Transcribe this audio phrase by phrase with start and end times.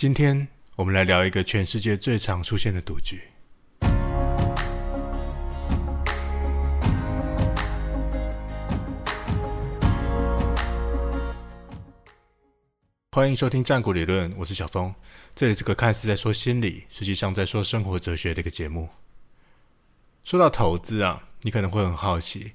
[0.00, 3.20] 今天我们来聊一个全世界最常出现的赌局。
[13.12, 14.94] 欢迎收听战国理论，我是小峰。
[15.34, 18.88] 这里是个看似在说心理，实际上在说生活哲学的一个节目。
[20.24, 22.52] 说到投资啊，你可能会很好奇，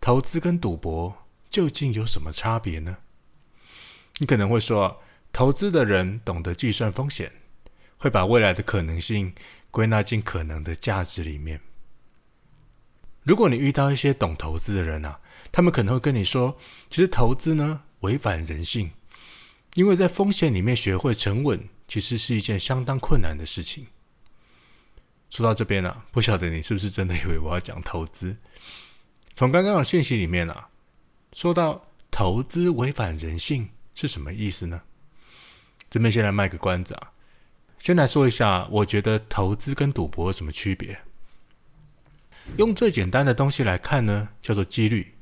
[0.00, 1.12] 投资跟赌博
[1.50, 2.98] 究竟有什么差别呢？
[4.18, 5.02] 你可能会说，
[5.34, 7.32] 投资的人懂得计算风险，
[7.96, 9.34] 会把未来的可能性
[9.72, 11.60] 归纳进可能的价值里面。
[13.24, 15.18] 如果你遇到一些懂投资的人啊，
[15.50, 16.56] 他们可能会跟你说，
[16.88, 18.92] 其实投资呢违反人性。
[19.74, 23.88] 因为在风险里面学会沉稳，其实是一件相当困难的事情。
[25.30, 28.36] 说到这边啊，不晓得你是不是真的以为我要讲投资？
[29.34, 30.68] 从刚刚的讯息里面啊，
[31.32, 34.80] 说到投资违反人性是什么意思呢？
[35.94, 37.12] 这边先来卖个关子啊，
[37.78, 40.98] 先来说一下，我觉得投资跟赌博有什么区别？
[42.56, 45.14] 用最简单的东西来看呢，叫做几率。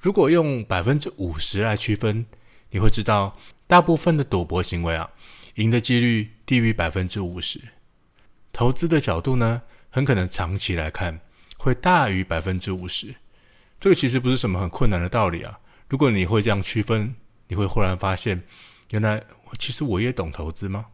[0.00, 2.26] 如果用百分之五十来区分，
[2.70, 3.38] 你会知道。
[3.68, 5.08] 大部分的赌博行为啊，
[5.54, 7.60] 赢的几率低于百分之五十。
[8.52, 11.20] 投资的角度呢，很可能长期来看
[11.56, 13.14] 会大于百分之五十。
[13.78, 15.60] 这个其实不是什么很困难的道理啊。
[15.88, 17.14] 如果你会这样区分，
[17.46, 18.42] 你会忽然发现，
[18.90, 19.22] 原来
[19.58, 20.86] 其实我也懂投资吗？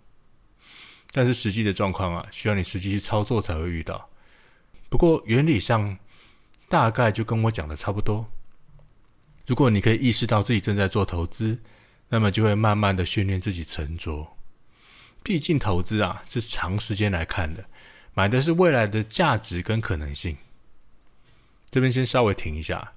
[1.13, 4.09] 但是实际的状况啊，需要你实际去操作才会遇到。
[4.89, 5.99] 不过原理上
[6.69, 8.31] 大概就跟我讲的差不多。
[9.47, 11.59] 如果你可以意识到自己正在做投资，
[12.09, 14.37] 那么就会慢慢的训练自己沉着，
[15.23, 17.65] 毕竟投资啊是长时间来看的，
[18.15, 20.37] 买的是未来的价值跟可能性。
[21.71, 22.93] 这边先稍微停一下，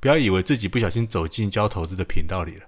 [0.00, 2.66] 不要以为自己不小心走进教投资的频道里了。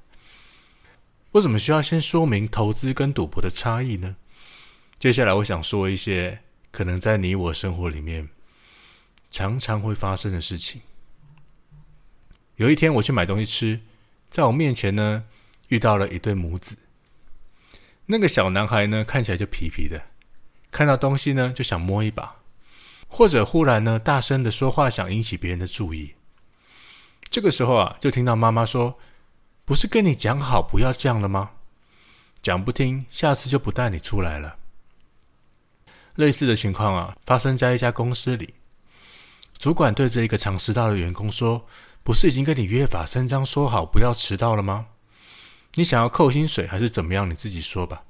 [1.36, 4.16] 为什么需要先说明投资跟赌博的差异呢？
[4.98, 8.30] 接下来我想说一些可能在你我生活里面
[9.30, 10.80] 常常会发生的事情。
[12.54, 13.80] 有一天我去买东西吃，
[14.30, 15.24] 在我面前呢。
[15.68, 16.76] 遇到了一对母子，
[18.06, 20.00] 那个小男孩呢，看起来就皮皮的，
[20.70, 22.36] 看到东西呢就想摸一把，
[23.08, 26.14] 或者忽然呢大声的说话，想引起别人的注意。
[27.28, 28.96] 这个时候啊，就听到妈妈说
[29.66, 31.50] ：“不是跟你讲好不要这样了吗？
[32.40, 34.56] 讲不听，下次就不带你出来了。”
[36.14, 38.54] 类似的情况啊，发生在一家公司里，
[39.58, 41.66] 主管对着一个常迟到的员工说
[42.04, 44.86] ：“不是已经跟你约法三章说好不要迟到了吗？”
[45.74, 47.28] 你想要扣薪水还是怎么样？
[47.28, 48.04] 你自己说吧。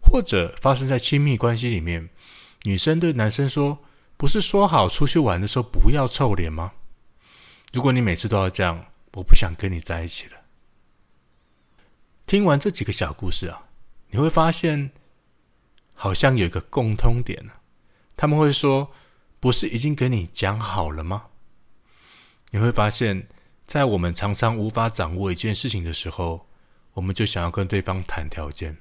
[0.00, 2.08] 或者发生在亲密关系里面，
[2.62, 3.78] 女生对男生说
[4.16, 6.72] ：“不是说好出去玩的时候不要臭脸吗？”
[7.72, 10.36] 如果你每次都要这样，我不想跟你在一起了。
[12.26, 13.68] 听完这几个小故事啊，
[14.10, 14.90] 你会发现
[15.92, 17.52] 好像有一个共通点呢。
[18.16, 18.92] 他们会说
[19.40, 21.26] ：“不是已经跟你讲好了吗？”
[22.52, 23.26] 你会发现。
[23.66, 26.46] 在我们常常无法掌握一件事情的时候，
[26.92, 28.76] 我们就想要跟对方谈条件。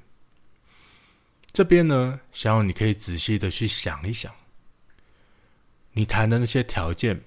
[1.53, 4.35] 这边呢，想要你可以仔细的去想一想，
[5.93, 7.23] 你谈的那些条件，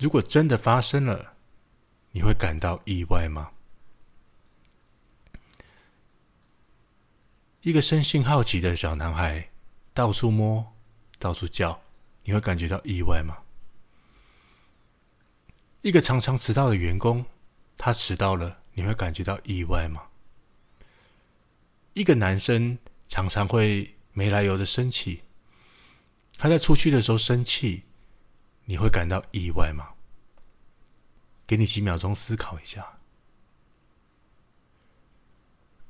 [0.00, 1.34] 如果真的发生了，
[2.12, 3.50] 你会感到意外吗？
[7.62, 9.50] 一个生性好奇的小男孩，
[9.92, 10.74] 到处摸，
[11.18, 11.80] 到处叫，
[12.24, 13.36] 你会感觉到意外吗？
[15.82, 17.24] 一个常常迟到的员工，
[17.76, 20.08] 他迟到了，你会感觉到意外吗？
[21.92, 25.22] 一个男生常常会没来由的生气，
[26.36, 27.84] 他在出去的时候生气，
[28.64, 29.94] 你会感到意外吗？
[31.48, 32.98] 给你几秒钟思考一下。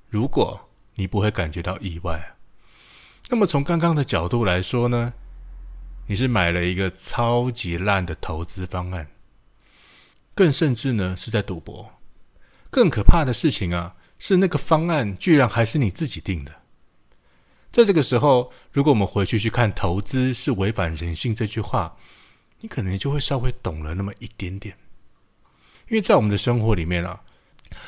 [0.08, 2.36] 如果你不会感觉到意外，
[3.28, 5.12] 那么从刚刚的角度来说呢，
[6.06, 9.10] 你是买了一个超级烂的投资方案。
[10.34, 12.00] 更甚至呢，是在赌博。
[12.70, 16.62] 更可怕的事情啊，是那个方案居然还是你自己定的。
[17.70, 21.96] 在这个时候，如果我们回去去看“投资是违反人性”这句话，
[22.60, 24.78] 你可能就会稍微懂了那么一点点。
[25.88, 27.20] 因为在我们的生活里面啊，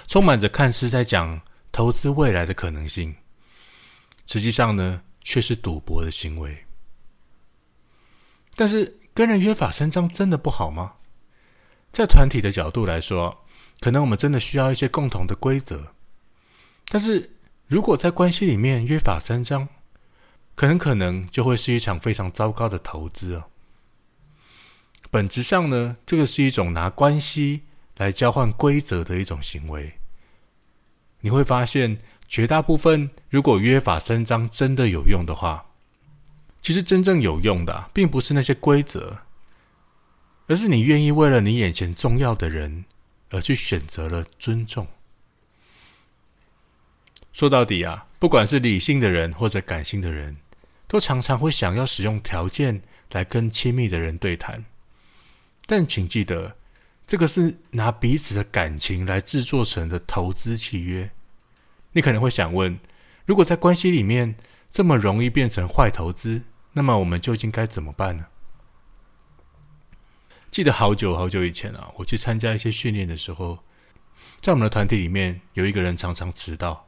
[0.06, 1.40] 充满着看似在讲
[1.72, 3.14] 投资未来的可能性，
[4.26, 6.64] 实际上呢，却是赌博的行为。
[8.56, 10.94] 但是跟人约法三章真的不好吗？
[11.92, 13.44] 在团体的角度来说，
[13.80, 15.94] 可能我们真的需要一些共同的规则。
[16.88, 17.36] 但是
[17.66, 19.68] 如果在关系里面约法三章，
[20.54, 23.44] 可能可能就会是一场非常糟糕的投资哦。
[25.10, 27.62] 本质上呢，这个是一种拿关系
[28.00, 29.92] 来交换规则的一种行为。
[31.20, 35.66] 你会发现，绝大部分如果约法三章真的有用的话，
[36.62, 39.18] 其实真正有用的，并不是那些规则，
[40.46, 42.86] 而是你愿意为了你眼前重要的人
[43.28, 44.86] 而去选择了尊重。
[47.34, 50.38] 说到底啊，不管是理性的人或者感性的人，
[50.88, 52.80] 都常常会想要使用条件
[53.12, 54.64] 来跟亲密的人对谈。
[55.66, 56.56] 但请记得，
[57.10, 61.10] 这个是拿彼此的感情来制作成的投资契约。
[61.90, 62.78] 你可能会想问：
[63.26, 64.36] 如果在关系里面
[64.70, 68.26] 这么容易变成坏投资，那么我们究竟该怎么办呢？
[70.52, 73.58] 记得好久好久以前啊，我去参加一些训练的时候，
[74.40, 76.86] 在我们的团体里面有一个人常常迟到。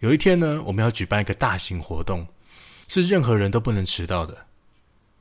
[0.00, 2.26] 有一天呢，我们要举办一个大型活动，
[2.86, 4.48] 是任何人都不能迟到的。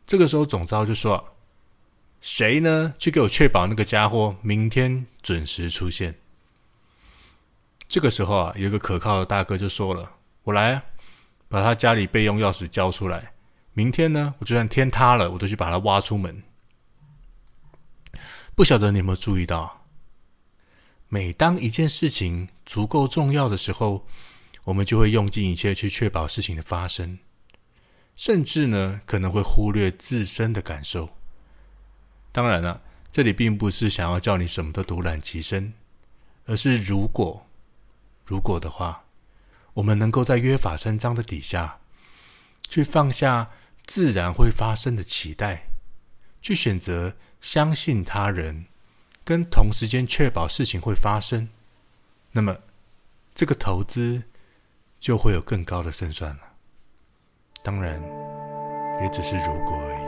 [0.06, 1.36] 这个时候总招就说
[2.30, 2.94] ：“谁呢？
[3.00, 6.20] 去给我确保那个家伙明天准时出现。”
[7.88, 10.12] 这个时候啊，有一个可靠的大哥就说了
[10.44, 10.84] ：“我来啊，
[11.48, 13.32] 把他家里备用钥匙交出来。
[13.72, 16.44] 明天呢，我就算天塌了，我都去把他挖出门。”
[18.54, 19.86] 不晓得你有没有注意到，
[21.08, 24.06] 每当一件事情足够重要的时候，
[24.66, 27.20] 我们就会用尽一切去确保事情的发生，
[28.18, 31.17] 甚至呢可能会忽略自身的感受。
[32.38, 35.74] 当然了，这里并不是想要叫你什么都独揽其身，
[36.46, 37.48] 而是如果
[38.28, 39.06] 如果的话，
[39.74, 41.80] 我们能够在约法三章的底下，
[42.70, 43.50] 去放下
[43.88, 45.64] 自然会发生的期待，
[46.40, 48.68] 去选择相信他人，
[49.26, 51.50] 跟同时间确保事情会发生，
[52.34, 52.58] 那么
[53.34, 54.22] 这个投资。
[55.00, 56.42] 就会有更高的胜算了。
[57.62, 58.02] 当然，
[59.00, 60.07] 也只是如果而已。